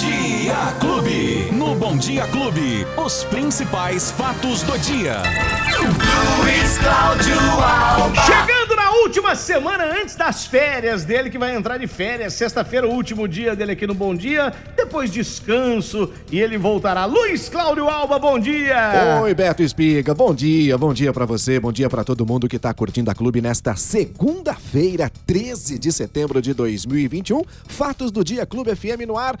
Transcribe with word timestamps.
Dia 0.00 0.72
Clube. 0.80 1.52
No 1.52 1.74
Bom 1.74 1.94
Dia 1.94 2.26
Clube, 2.28 2.86
os 2.96 3.22
principais 3.24 4.10
fatos 4.10 4.62
do 4.62 4.78
dia. 4.78 5.18
Luiz 6.38 6.78
Cláudio 6.78 7.38
Alba. 7.38 8.22
Chegando 8.22 8.76
na 8.76 8.92
última 8.92 9.34
semana 9.34 9.84
antes 9.84 10.16
das 10.16 10.46
férias 10.46 11.04
dele, 11.04 11.28
que 11.28 11.36
vai 11.36 11.54
entrar 11.54 11.76
de 11.76 11.86
férias. 11.86 12.32
Sexta-feira, 12.32 12.88
o 12.88 12.94
último 12.94 13.28
dia 13.28 13.54
dele 13.54 13.72
aqui 13.72 13.86
no 13.86 13.92
Bom 13.92 14.14
Dia. 14.14 14.54
Depois 14.74 15.10
descanso 15.10 16.10
e 16.32 16.40
ele 16.40 16.56
voltará. 16.56 17.04
Luiz 17.04 17.50
Cláudio 17.50 17.86
Alba, 17.86 18.18
bom 18.18 18.38
dia! 18.38 19.20
Oi, 19.22 19.34
Beto 19.34 19.62
Espiga. 19.62 20.14
Bom 20.14 20.34
dia, 20.34 20.78
bom 20.78 20.94
dia 20.94 21.12
pra 21.12 21.26
você, 21.26 21.60
bom 21.60 21.70
dia 21.70 21.90
pra 21.90 22.04
todo 22.04 22.24
mundo 22.24 22.48
que 22.48 22.58
tá 22.58 22.72
curtindo 22.72 23.10
a 23.10 23.14
clube 23.14 23.42
nesta 23.42 23.76
segunda-feira, 23.76 25.12
13 25.26 25.78
de 25.78 25.92
setembro 25.92 26.40
de 26.40 26.54
2021. 26.54 27.42
Fatos 27.68 28.10
do 28.10 28.24
dia 28.24 28.46
Clube 28.46 28.74
FM 28.74 29.06
no 29.06 29.18
ar. 29.18 29.36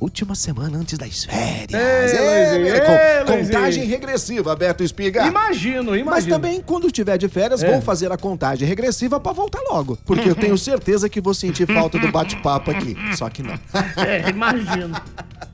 Última 0.00 0.34
semana 0.34 0.78
antes 0.78 0.98
das 0.98 1.22
férias. 1.24 1.72
Ei, 1.80 2.18
Luizinho, 2.58 2.74
é, 2.74 2.80
com- 2.80 2.92
ei, 2.92 3.38
contagem 3.44 3.62
Luizinho. 3.62 3.88
regressiva, 3.88 4.56
Beto 4.56 4.82
Espiga. 4.82 5.24
Imagino, 5.26 5.80
imagino. 5.96 6.06
Mas 6.10 6.26
também, 6.26 6.60
quando 6.60 6.86
estiver 6.88 7.16
de 7.16 7.28
férias, 7.28 7.62
É. 7.62 7.70
vou 7.70 7.80
fazer 7.80 8.10
a 8.10 8.16
contagem 8.16 8.66
regressiva 8.66 9.20
pra 9.20 9.30
voltar 9.32 9.60
logo. 9.70 9.96
Porque 10.04 10.28
eu 10.28 10.34
tenho 10.34 10.58
certeza 10.58 11.08
que 11.08 11.20
vou 11.20 11.32
sentir 11.34 11.66
falta 11.72 12.00
do 12.00 12.10
bate-papo 12.10 12.72
aqui. 12.72 12.96
Só 13.16 13.28
que 13.30 13.42
não. 13.44 13.54
É, 13.96 14.28
imagino. 14.28 15.00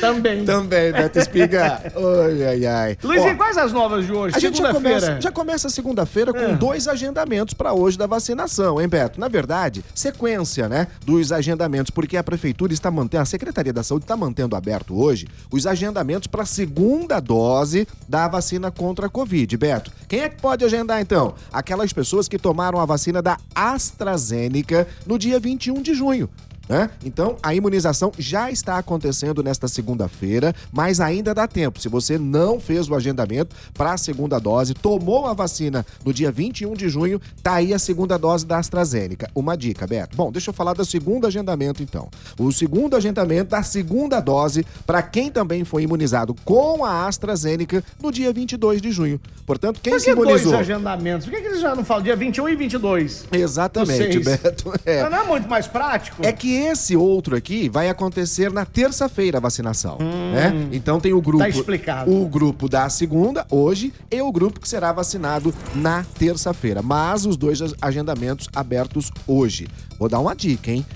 Também. 0.00 0.44
Também, 0.44 0.92
Beto 0.92 1.18
Espiga. 1.18 1.92
Oi, 1.94 2.46
ai, 2.46 2.66
ai. 2.66 2.98
Luizinho, 3.02 3.32
Ó, 3.34 3.36
quais 3.36 3.56
as 3.58 3.72
novas 3.72 4.06
de 4.06 4.12
hoje? 4.12 4.36
A 4.36 4.38
gente 4.38 4.58
já 4.58 4.72
começa, 4.72 5.20
já 5.20 5.30
começa 5.32 5.68
a 5.68 5.70
segunda-feira 5.70 6.32
com 6.32 6.38
É. 6.38 6.54
dois 6.56 6.86
agendamentos 6.88 7.54
para 7.54 7.72
hoje 7.72 7.98
da 7.98 8.06
vacinação, 8.06 8.80
hein, 8.80 8.88
Beto? 8.88 9.18
Na 9.20 9.28
verdade, 9.28 9.84
sequência, 9.94 10.68
né, 10.68 10.86
dos 11.04 11.32
agendamentos, 11.32 11.90
porque 11.90 12.16
a 12.16 12.22
prefeitura 12.22 12.72
está 12.72 12.90
mantendo, 12.90 13.22
a 13.22 13.26
Secretaria 13.26 13.72
da 13.72 13.82
Saúde 13.82 14.04
está 14.04 14.16
mantendo 14.16 14.54
aberto 14.56 14.98
hoje 14.98 15.26
os 15.50 15.66
agendamentos 15.66 16.26
para 16.26 16.42
a 16.42 16.46
segunda 16.46 17.20
dose 17.20 17.86
da 18.08 18.28
vacina 18.28 18.70
contra 18.70 19.06
a 19.06 19.08
Covid, 19.08 19.56
Beto. 19.56 19.90
Quem 20.08 20.20
é 20.20 20.28
que 20.28 20.40
pode 20.40 20.64
agendar 20.64 21.00
então? 21.00 21.34
Aquelas 21.52 21.92
pessoas 21.92 22.28
que 22.28 22.38
tomaram 22.38 22.78
a 22.80 22.86
vacina 22.86 23.20
da 23.20 23.36
AstraZeneca 23.54 24.86
no 25.06 25.18
dia 25.18 25.38
21 25.38 25.82
de 25.82 25.94
junho. 25.94 26.28
Né? 26.68 26.90
Então, 27.04 27.36
a 27.42 27.54
imunização 27.54 28.12
já 28.18 28.50
está 28.50 28.78
acontecendo 28.78 29.42
nesta 29.42 29.66
segunda-feira, 29.68 30.54
mas 30.70 31.00
ainda 31.00 31.34
dá 31.34 31.46
tempo. 31.48 31.80
Se 31.80 31.88
você 31.88 32.18
não 32.18 32.60
fez 32.60 32.88
o 32.88 32.94
agendamento 32.94 33.56
para 33.74 33.92
a 33.92 33.96
segunda 33.96 34.38
dose, 34.38 34.74
tomou 34.74 35.26
a 35.26 35.32
vacina 35.32 35.84
no 36.04 36.12
dia 36.12 36.30
21 36.30 36.74
de 36.74 36.88
junho, 36.88 37.20
tá 37.42 37.54
aí 37.54 37.72
a 37.72 37.78
segunda 37.78 38.18
dose 38.18 38.44
da 38.44 38.58
AstraZeneca. 38.58 39.30
Uma 39.34 39.56
dica, 39.56 39.86
Beto. 39.86 40.16
Bom, 40.16 40.30
deixa 40.30 40.50
eu 40.50 40.54
falar 40.54 40.74
do 40.74 40.84
segundo 40.84 41.26
agendamento 41.26 41.82
então. 41.82 42.08
O 42.38 42.52
segundo 42.52 42.96
agendamento 42.96 43.50
da 43.50 43.62
segunda 43.62 44.20
dose 44.20 44.66
para 44.86 45.02
quem 45.02 45.30
também 45.30 45.64
foi 45.64 45.82
imunizado 45.84 46.34
com 46.44 46.84
a 46.84 47.06
AstraZeneca 47.06 47.82
no 48.02 48.12
dia 48.12 48.32
22 48.32 48.82
de 48.82 48.90
junho. 48.92 49.20
Portanto, 49.46 49.80
quem 49.82 49.92
Por 49.94 50.00
se 50.00 50.06
que 50.06 50.14
dois 50.14 50.28
imunizou? 50.42 50.58
agendamentos? 50.58 51.26
Por 51.26 51.34
que, 51.34 51.40
que 51.40 51.48
eles 51.48 51.60
já 51.60 51.74
não 51.74 51.84
falam 51.84 52.02
dia 52.02 52.16
21 52.16 52.48
e 52.50 52.56
22? 52.56 53.24
Exatamente. 53.32 54.18
Beto. 54.18 54.72
É. 54.84 55.08
Não 55.08 55.18
é 55.18 55.24
muito 55.24 55.48
mais 55.48 55.66
prático? 55.66 56.24
É 56.24 56.32
que 56.32 56.57
esse 56.58 56.96
outro 56.96 57.36
aqui 57.36 57.68
vai 57.68 57.88
acontecer 57.88 58.52
na 58.52 58.64
terça-feira 58.64 59.38
a 59.38 59.40
vacinação, 59.40 59.98
né? 59.98 60.68
Então 60.72 60.98
tem 61.00 61.12
o 61.12 61.20
grupo, 61.20 61.38
Tá 61.44 61.48
explicado. 61.48 62.12
o 62.12 62.26
grupo 62.26 62.68
da 62.68 62.88
segunda 62.88 63.46
hoje 63.50 63.92
e 64.10 64.20
o 64.20 64.30
grupo 64.32 64.60
que 64.60 64.68
será 64.68 64.92
vacinado 64.92 65.54
na 65.74 66.04
terça-feira. 66.18 66.82
Mas 66.82 67.24
os 67.26 67.36
dois 67.36 67.60
agendamentos 67.80 68.48
abertos 68.54 69.10
hoje. 69.26 69.68
Vou 69.98 70.08
dar 70.08 70.20
uma 70.20 70.34
dica, 70.34 70.70
hein? 70.70 70.86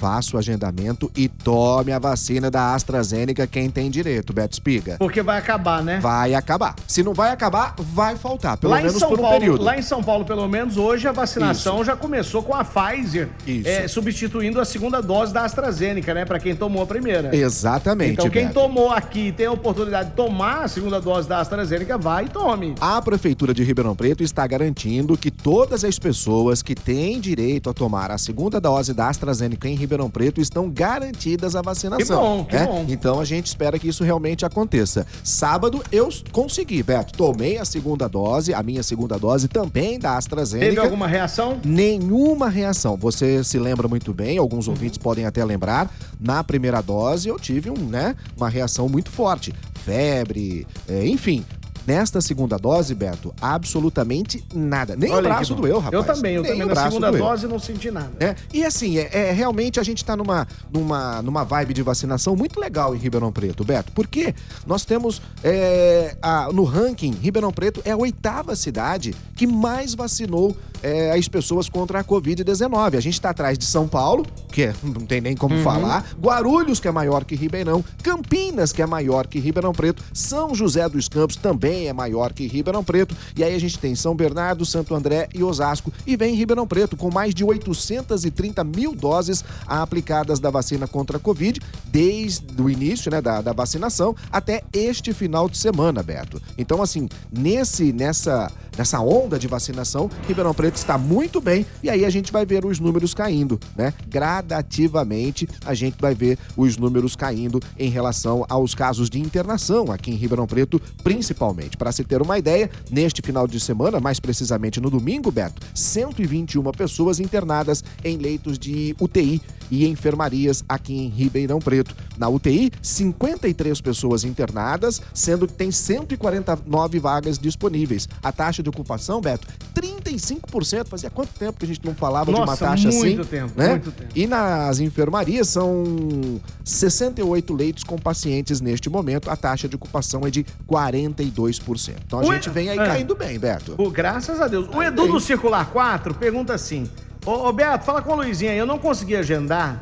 Faça 0.00 0.34
o 0.34 0.38
agendamento 0.38 1.10
e 1.14 1.28
tome 1.28 1.92
a 1.92 1.98
vacina 1.98 2.50
da 2.50 2.74
AstraZeneca 2.74 3.46
quem 3.46 3.68
tem 3.68 3.90
direito, 3.90 4.32
Beto 4.32 4.54
Espiga. 4.54 4.96
Porque 4.98 5.20
vai 5.22 5.36
acabar, 5.36 5.84
né? 5.84 6.00
Vai 6.00 6.32
acabar. 6.32 6.74
Se 6.86 7.02
não 7.02 7.12
vai 7.12 7.30
acabar, 7.30 7.74
vai 7.78 8.16
faltar, 8.16 8.56
pelo 8.56 8.70
lá 8.72 8.80
em 8.80 8.84
menos 8.84 8.98
São 8.98 9.10
por 9.10 9.18
um 9.18 9.22
Paulo, 9.22 9.38
período. 9.38 9.62
Lá 9.62 9.78
em 9.78 9.82
São 9.82 10.02
Paulo, 10.02 10.24
pelo 10.24 10.48
menos, 10.48 10.78
hoje 10.78 11.06
a 11.06 11.12
vacinação 11.12 11.84
já 11.84 11.94
começou 11.94 12.42
com 12.42 12.54
a 12.54 12.64
Pfizer, 12.64 13.28
Isso. 13.46 13.68
é, 13.68 13.86
substituindo 13.88 14.58
a 14.58 14.64
segunda 14.64 15.02
dose 15.02 15.34
da 15.34 15.44
AstraZeneca, 15.44 16.14
né? 16.14 16.24
Pra 16.24 16.38
quem 16.40 16.56
tomou 16.56 16.82
a 16.82 16.86
primeira. 16.86 17.36
Exatamente, 17.36 18.12
Então, 18.14 18.30
quem 18.30 18.46
Beto. 18.46 18.54
tomou 18.54 18.90
aqui 18.90 19.26
e 19.26 19.32
tem 19.32 19.44
a 19.44 19.52
oportunidade 19.52 20.08
de 20.08 20.16
tomar 20.16 20.64
a 20.64 20.68
segunda 20.68 20.98
dose 20.98 21.28
da 21.28 21.40
AstraZeneca, 21.40 21.98
vai 21.98 22.24
e 22.24 22.28
tome. 22.30 22.74
A 22.80 23.02
Prefeitura 23.02 23.52
de 23.52 23.62
Ribeirão 23.62 23.94
Preto 23.94 24.22
está 24.22 24.46
garantindo 24.46 25.14
que 25.14 25.30
todas 25.30 25.84
as 25.84 25.98
pessoas 25.98 26.62
que 26.62 26.74
têm 26.74 27.20
direito 27.20 27.68
a 27.68 27.74
tomar 27.74 28.10
a 28.10 28.16
segunda 28.16 28.58
dose 28.58 28.94
da 28.94 29.06
AstraZeneca 29.10 29.68
em 29.68 29.74
Ribeirão 29.74 29.89
Preto 30.10 30.40
estão 30.40 30.70
garantidas 30.70 31.56
a 31.56 31.62
vacinação. 31.62 31.98
Que 31.98 32.12
bom, 32.14 32.44
que 32.44 32.56
né? 32.56 32.66
bom. 32.66 32.84
Então 32.88 33.20
a 33.20 33.24
gente 33.24 33.46
espera 33.46 33.78
que 33.78 33.88
isso 33.88 34.04
realmente 34.04 34.44
aconteça. 34.46 35.06
Sábado 35.24 35.82
eu 35.90 36.08
consegui, 36.32 36.82
Beto. 36.82 37.12
Tomei 37.12 37.58
a 37.58 37.64
segunda 37.64 38.08
dose, 38.08 38.54
a 38.54 38.62
minha 38.62 38.82
segunda 38.82 39.18
dose 39.18 39.48
também 39.48 39.98
da 39.98 40.16
AstraZeneca. 40.16 40.68
Teve 40.70 40.80
alguma 40.80 41.06
reação? 41.06 41.58
Nenhuma 41.64 42.48
reação. 42.48 42.96
Você 42.96 43.42
se 43.44 43.58
lembra 43.58 43.88
muito 43.88 44.12
bem, 44.12 44.38
alguns 44.38 44.66
Uhum. 44.66 44.74
ouvintes 44.74 44.98
podem 44.98 45.24
até 45.26 45.44
lembrar. 45.44 45.90
Na 46.20 46.44
primeira 46.44 46.80
dose 46.80 47.28
eu 47.28 47.38
tive 47.38 47.70
um, 47.70 47.74
né, 47.88 48.14
uma 48.36 48.48
reação 48.48 48.88
muito 48.88 49.10
forte. 49.10 49.54
Febre, 49.84 50.66
é, 50.88 51.06
enfim. 51.06 51.44
Nesta 51.86 52.20
segunda 52.20 52.56
dose, 52.56 52.94
Beto, 52.94 53.34
absolutamente 53.40 54.44
nada. 54.54 54.94
Nem 54.96 55.10
o 55.10 55.14
Olha 55.14 55.28
aí 55.28 55.34
braço 55.34 55.54
doeu, 55.54 55.78
rapaz. 55.78 55.94
Eu 56.06 56.14
também, 56.14 56.34
eu 56.34 56.42
Nem 56.42 56.52
também 56.52 56.66
o 56.66 56.74
na 56.74 56.82
segunda 56.84 57.10
doeu. 57.10 57.22
dose 57.24 57.46
não 57.46 57.58
senti 57.58 57.90
nada. 57.90 58.10
É, 58.20 58.34
e 58.52 58.64
assim, 58.64 58.98
é, 58.98 59.08
é, 59.12 59.32
realmente 59.32 59.80
a 59.80 59.82
gente 59.82 60.04
tá 60.04 60.16
numa, 60.16 60.46
numa, 60.72 61.22
numa 61.22 61.44
vibe 61.44 61.72
de 61.74 61.82
vacinação 61.82 62.36
muito 62.36 62.60
legal 62.60 62.94
em 62.94 62.98
Ribeirão 62.98 63.32
Preto, 63.32 63.64
Beto. 63.64 63.92
Porque 63.92 64.34
nós 64.66 64.84
temos 64.84 65.22
é, 65.42 66.16
a- 66.20 66.48
no 66.52 66.64
ranking, 66.64 67.12
Ribeirão 67.12 67.52
Preto 67.52 67.80
é 67.84 67.92
a 67.92 67.96
oitava 67.96 68.54
cidade 68.56 69.14
que 69.34 69.46
mais 69.46 69.94
vacinou 69.94 70.56
é, 70.82 71.12
as 71.12 71.28
pessoas 71.28 71.68
contra 71.68 72.00
a 72.00 72.04
Covid-19. 72.04 72.96
A 72.96 73.00
gente 73.00 73.20
tá 73.20 73.30
atrás 73.30 73.58
de 73.58 73.64
São 73.66 73.86
Paulo, 73.86 74.24
que 74.52 74.62
é- 74.64 74.74
não 74.82 75.06
tem 75.06 75.20
nem 75.20 75.36
como 75.36 75.56
falar, 75.62 76.04
Guarulhos, 76.20 76.80
que 76.80 76.88
é 76.88 76.90
maior 76.90 77.24
que 77.24 77.34
Ribeirão, 77.34 77.84
Campinas, 78.02 78.72
que 78.72 78.80
é 78.82 78.86
maior 78.86 79.26
que 79.26 79.38
Ribeirão 79.38 79.72
Preto, 79.72 80.02
São 80.12 80.54
José 80.54 80.88
dos 80.88 81.08
Campos 81.08 81.36
também 81.36 81.69
é 81.86 81.92
maior 81.92 82.32
que 82.32 82.46
Ribeirão 82.46 82.84
Preto, 82.84 83.16
e 83.36 83.44
aí 83.44 83.54
a 83.54 83.58
gente 83.58 83.78
tem 83.78 83.94
São 83.94 84.14
Bernardo, 84.14 84.64
Santo 84.64 84.94
André 84.94 85.28
e 85.34 85.42
Osasco, 85.42 85.92
e 86.06 86.16
vem 86.16 86.34
Ribeirão 86.34 86.66
Preto 86.66 86.96
com 86.96 87.10
mais 87.10 87.34
de 87.34 87.44
830 87.44 88.62
mil 88.64 88.94
doses 88.94 89.44
aplicadas 89.66 90.40
da 90.40 90.50
vacina 90.50 90.86
contra 90.86 91.16
a 91.16 91.20
Covid, 91.20 91.60
desde 91.86 92.60
o 92.60 92.68
início 92.68 93.10
né, 93.10 93.20
da, 93.20 93.40
da 93.40 93.52
vacinação 93.52 94.14
até 94.30 94.62
este 94.72 95.12
final 95.12 95.48
de 95.48 95.58
semana, 95.58 96.02
Beto. 96.02 96.40
Então, 96.56 96.82
assim, 96.82 97.08
nesse, 97.30 97.92
nessa, 97.92 98.50
nessa 98.80 98.98
onda 98.98 99.38
de 99.38 99.46
vacinação, 99.46 100.10
Ribeirão 100.26 100.54
Preto 100.54 100.76
está 100.76 100.96
muito 100.96 101.38
bem, 101.38 101.66
e 101.82 101.90
aí 101.90 102.02
a 102.02 102.08
gente 102.08 102.32
vai 102.32 102.46
ver 102.46 102.64
os 102.64 102.80
números 102.80 103.12
caindo, 103.12 103.60
né? 103.76 103.92
Gradativamente 104.08 105.46
a 105.66 105.74
gente 105.74 105.98
vai 106.00 106.14
ver 106.14 106.38
os 106.56 106.78
números 106.78 107.14
caindo 107.14 107.60
em 107.78 107.90
relação 107.90 108.42
aos 108.48 108.74
casos 108.74 109.10
de 109.10 109.20
internação 109.20 109.92
aqui 109.92 110.10
em 110.10 110.14
Ribeirão 110.14 110.46
Preto, 110.46 110.80
principalmente. 111.04 111.76
Para 111.76 111.92
se 111.92 112.02
ter 112.04 112.22
uma 112.22 112.38
ideia, 112.38 112.70
neste 112.90 113.20
final 113.20 113.46
de 113.46 113.60
semana, 113.60 114.00
mais 114.00 114.18
precisamente 114.18 114.80
no 114.80 114.88
domingo, 114.88 115.30
Beto, 115.30 115.60
121 115.74 116.62
pessoas 116.72 117.20
internadas 117.20 117.84
em 118.02 118.16
leitos 118.16 118.58
de 118.58 118.96
UTI 118.98 119.42
e 119.70 119.86
enfermarias 119.86 120.64
aqui 120.66 120.94
em 120.94 121.08
Ribeirão 121.08 121.58
Preto. 121.58 121.94
Na 122.20 122.28
UTI, 122.28 122.70
53 122.82 123.80
pessoas 123.80 124.24
internadas, 124.24 125.00
sendo 125.14 125.46
que 125.46 125.54
tem 125.54 125.70
149 125.70 126.98
vagas 126.98 127.38
disponíveis. 127.38 128.06
A 128.22 128.30
taxa 128.30 128.62
de 128.62 128.68
ocupação, 128.68 129.22
Beto, 129.22 129.48
35%. 129.74 130.86
Fazia 130.86 131.08
quanto 131.08 131.30
tempo 131.38 131.58
que 131.58 131.64
a 131.64 131.68
gente 131.68 131.80
não 131.82 131.94
falava 131.94 132.30
de 132.30 132.36
uma 132.36 132.44
Nossa, 132.44 132.66
taxa 132.66 132.90
assim? 132.90 132.98
muito 132.98 133.24
tempo, 133.24 133.54
né? 133.56 133.70
muito 133.70 133.90
tempo. 133.90 134.10
E 134.14 134.26
nas 134.26 134.80
enfermarias 134.80 135.48
são 135.48 136.38
68 136.62 137.54
leitos 137.54 137.84
com 137.84 137.96
pacientes 137.96 138.60
neste 138.60 138.90
momento. 138.90 139.30
A 139.30 139.36
taxa 139.36 139.66
de 139.66 139.76
ocupação 139.76 140.20
é 140.26 140.30
de 140.30 140.44
42%. 140.68 141.94
Então 142.06 142.20
a 142.20 142.34
gente 142.34 142.50
vem 142.50 142.68
aí 142.68 142.78
é. 142.78 142.84
caindo 142.84 143.14
bem, 143.14 143.38
Beto. 143.38 143.72
Pô, 143.76 143.88
graças 143.88 144.42
a 144.42 144.46
Deus. 144.46 144.68
O 144.74 144.82
Edu 144.82 145.06
do 145.06 145.18
Circular 145.20 145.70
4 145.70 146.12
pergunta 146.12 146.52
assim: 146.52 146.86
Ô, 147.24 147.48
ô 147.48 147.52
Beto, 147.54 147.86
fala 147.86 148.02
com 148.02 148.12
a 148.12 148.16
Luizinha 148.16 148.52
aí. 148.52 148.58
Eu 148.58 148.66
não 148.66 148.78
consegui 148.78 149.16
agendar 149.16 149.80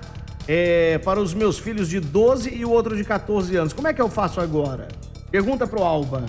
é, 0.48 0.96
para 0.98 1.20
os 1.20 1.34
meus 1.34 1.58
filhos 1.58 1.88
de 1.88 2.00
12 2.00 2.48
e 2.54 2.64
o 2.64 2.70
outro 2.70 2.96
de 2.96 3.04
14 3.04 3.54
anos. 3.54 3.72
Como 3.74 3.86
é 3.86 3.92
que 3.92 4.00
eu 4.00 4.08
faço 4.08 4.40
agora? 4.40 4.88
Pergunta 5.30 5.66
pro 5.66 5.82
Alba. 5.84 6.24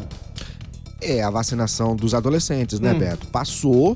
É 1.01 1.23
a 1.23 1.29
vacinação 1.29 1.95
dos 1.95 2.13
adolescentes, 2.13 2.79
Hum. 2.79 2.83
né, 2.83 2.93
Beto? 2.93 3.27
Passou. 3.27 3.95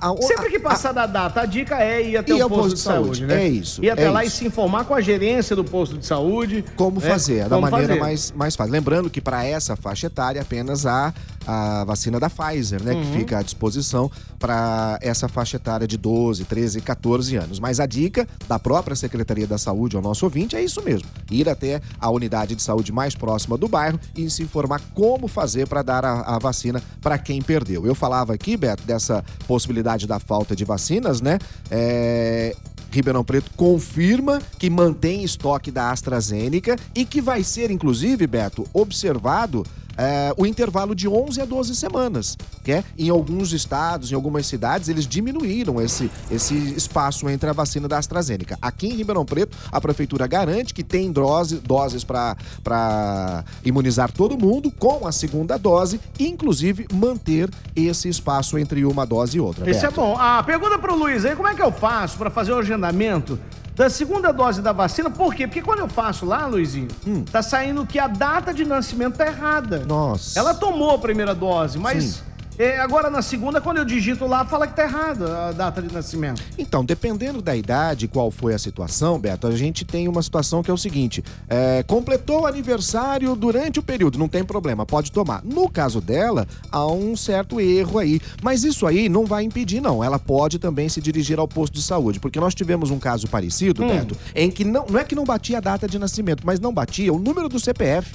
A- 0.00 0.10
a- 0.10 0.22
Sempre 0.22 0.50
que 0.50 0.58
passar 0.58 0.92
da 0.92 1.06
data, 1.06 1.40
a 1.40 1.46
dica 1.46 1.76
é 1.82 2.02
ir 2.10 2.16
até 2.16 2.32
Ir 2.32 2.40
o 2.40 2.42
ao 2.44 2.50
posto, 2.50 2.74
de 2.74 2.80
saúde, 2.80 3.26
né? 3.26 3.42
É 3.44 3.48
isso, 3.48 3.82
Ir 3.84 3.90
até 3.90 4.04
é 4.04 4.10
lá 4.10 4.24
isso. 4.24 4.36
e 4.36 4.38
se 4.40 4.46
informar 4.46 4.84
com 4.84 4.94
a 4.94 5.00
gerência 5.00 5.54
do 5.56 5.64
posto 5.64 5.96
de 5.98 6.06
saúde. 6.06 6.64
Como 6.76 7.00
né? 7.00 7.08
fazer, 7.08 7.44
da 7.44 7.56
Como 7.56 7.62
maneira 7.62 7.88
fazer. 7.88 8.00
mais, 8.00 8.32
mais 8.32 8.56
fácil. 8.56 8.72
Lembrando 8.72 9.10
que 9.10 9.20
para 9.20 9.44
essa 9.44 9.76
faixa 9.76 10.06
etária 10.06 10.40
apenas 10.40 10.86
há 10.86 11.12
a 11.46 11.84
vacina 11.84 12.20
da 12.20 12.28
Pfizer, 12.30 12.82
né? 12.82 12.92
Uhum. 12.92 13.00
Que 13.02 13.18
fica 13.18 13.38
à 13.38 13.42
disposição 13.42 14.10
para 14.38 14.98
essa 15.02 15.28
faixa 15.28 15.56
etária 15.56 15.86
de 15.86 15.96
12, 15.96 16.44
13, 16.44 16.80
14 16.80 17.36
anos. 17.36 17.58
Mas 17.58 17.80
a 17.80 17.86
dica 17.86 18.26
da 18.48 18.58
própria 18.58 18.94
Secretaria 18.96 19.46
da 19.46 19.58
Saúde 19.58 19.96
ao 19.96 20.02
nosso 20.02 20.24
ouvinte 20.24 20.54
é 20.56 20.62
isso 20.62 20.82
mesmo: 20.82 21.08
ir 21.30 21.48
até 21.48 21.80
a 21.98 22.10
unidade 22.10 22.54
de 22.54 22.62
saúde 22.62 22.92
mais 22.92 23.14
próxima 23.14 23.56
do 23.56 23.68
bairro 23.68 23.98
e 24.16 24.28
se 24.30 24.42
informar 24.42 24.80
como 24.94 25.26
fazer 25.28 25.66
para 25.66 25.82
dar 25.82 26.04
a, 26.04 26.20
a 26.36 26.38
vacina 26.38 26.82
para 27.00 27.18
quem 27.18 27.40
perdeu. 27.42 27.86
Eu 27.86 27.94
falava 27.94 28.32
aqui, 28.32 28.56
Beto, 28.56 28.82
dessa 28.84 29.24
possibilidade 29.46 29.79
da 30.06 30.18
falta 30.18 30.54
de 30.54 30.64
vacinas, 30.64 31.20
né? 31.20 31.38
É, 31.70 32.54
Ribeirão 32.90 33.24
Preto 33.24 33.50
confirma 33.56 34.40
que 34.58 34.68
mantém 34.68 35.22
estoque 35.22 35.70
da 35.70 35.90
AstraZeneca 35.90 36.76
e 36.94 37.04
que 37.04 37.20
vai 37.20 37.44
ser, 37.44 37.70
inclusive, 37.70 38.26
Beto, 38.26 38.66
observado 38.72 39.64
é, 40.00 40.32
o 40.34 40.46
intervalo 40.46 40.94
de 40.94 41.06
11 41.06 41.42
a 41.42 41.44
12 41.44 41.76
semanas. 41.76 42.36
Que 42.64 42.72
é, 42.72 42.84
em 42.98 43.10
alguns 43.10 43.52
estados, 43.52 44.10
em 44.10 44.14
algumas 44.14 44.46
cidades, 44.46 44.88
eles 44.88 45.06
diminuíram 45.06 45.80
esse, 45.80 46.10
esse 46.30 46.54
espaço 46.54 47.28
entre 47.28 47.50
a 47.50 47.52
vacina 47.52 47.86
da 47.86 47.98
AstraZeneca. 47.98 48.58
Aqui 48.62 48.86
em 48.86 48.94
Ribeirão 48.94 49.26
Preto, 49.26 49.56
a 49.70 49.80
prefeitura 49.80 50.26
garante 50.26 50.72
que 50.72 50.82
tem 50.82 51.12
dose, 51.12 51.56
doses 51.56 52.02
para 52.02 53.44
imunizar 53.62 54.10
todo 54.10 54.38
mundo 54.38 54.70
com 54.70 55.06
a 55.06 55.12
segunda 55.12 55.58
dose, 55.58 56.00
inclusive 56.18 56.86
manter 56.92 57.50
esse 57.76 58.08
espaço 58.08 58.56
entre 58.56 58.84
uma 58.86 59.04
dose 59.04 59.36
e 59.36 59.40
outra. 59.40 59.68
Esse 59.70 59.84
é 59.84 59.90
bom. 59.90 60.16
Ah, 60.18 60.42
pergunta 60.42 60.78
pro 60.78 60.96
Luiz 60.96 61.26
aí, 61.26 61.36
como 61.36 61.48
é 61.48 61.54
que 61.54 61.62
eu 61.62 61.70
faço 61.70 62.16
pra 62.16 62.30
fazer 62.30 62.52
o 62.52 62.58
agendamento 62.58 63.38
da 63.74 63.88
segunda 63.88 64.32
dose 64.32 64.60
da 64.60 64.72
vacina? 64.72 65.08
Por 65.10 65.34
quê? 65.34 65.46
Porque 65.46 65.62
quando 65.62 65.78
eu 65.80 65.88
faço 65.88 66.26
lá, 66.26 66.46
Luizinho, 66.46 66.88
Hum. 67.06 67.24
tá 67.24 67.42
saindo 67.42 67.86
que 67.86 67.98
a 67.98 68.06
data 68.06 68.52
de 68.52 68.64
nascimento 68.64 69.16
tá 69.16 69.26
errada. 69.26 69.84
Nossa. 69.86 70.38
Ela 70.38 70.52
tomou 70.54 70.90
a 70.94 70.98
primeira 70.98 71.34
dose, 71.34 71.78
mas 71.78 72.04
Sim. 72.04 72.22
É, 72.60 72.78
agora 72.78 73.08
na 73.08 73.22
segunda, 73.22 73.60
quando 73.60 73.78
eu 73.78 73.84
digito 73.84 74.26
lá, 74.26 74.44
fala 74.44 74.66
que 74.66 74.76
tá 74.76 74.84
errada 74.84 75.48
a 75.48 75.52
data 75.52 75.80
de 75.80 75.92
nascimento. 75.92 76.42
Então, 76.58 76.84
dependendo 76.84 77.40
da 77.40 77.56
idade, 77.56 78.06
qual 78.06 78.30
foi 78.30 78.52
a 78.52 78.58
situação, 78.58 79.18
Beto, 79.18 79.46
a 79.46 79.56
gente 79.56 79.82
tem 79.82 80.06
uma 80.06 80.22
situação 80.22 80.62
que 80.62 80.70
é 80.70 80.74
o 80.74 80.76
seguinte: 80.76 81.24
é, 81.48 81.82
completou 81.82 82.42
o 82.42 82.46
aniversário 82.46 83.34
durante 83.34 83.78
o 83.78 83.82
período, 83.82 84.18
não 84.18 84.28
tem 84.28 84.44
problema, 84.44 84.84
pode 84.84 85.10
tomar. 85.10 85.42
No 85.42 85.70
caso 85.70 86.02
dela, 86.02 86.46
há 86.70 86.86
um 86.86 87.16
certo 87.16 87.58
erro 87.58 87.98
aí. 87.98 88.20
Mas 88.42 88.62
isso 88.62 88.86
aí 88.86 89.08
não 89.08 89.24
vai 89.24 89.42
impedir, 89.42 89.80
não. 89.80 90.04
Ela 90.04 90.18
pode 90.18 90.58
também 90.58 90.88
se 90.88 91.00
dirigir 91.00 91.38
ao 91.38 91.48
posto 91.48 91.72
de 91.72 91.82
saúde, 91.82 92.20
porque 92.20 92.38
nós 92.38 92.54
tivemos 92.54 92.90
um 92.90 92.98
caso 92.98 93.26
parecido, 93.26 93.86
Beto, 93.86 94.14
em 94.34 94.50
que 94.50 94.64
não, 94.64 94.84
não 94.86 95.00
é 95.00 95.04
que 95.04 95.14
não 95.14 95.24
batia 95.24 95.56
a 95.56 95.60
data 95.60 95.88
de 95.88 95.98
nascimento, 95.98 96.42
mas 96.44 96.60
não 96.60 96.74
batia 96.74 97.10
o 97.10 97.18
número 97.18 97.48
do 97.48 97.58
CPF. 97.58 98.12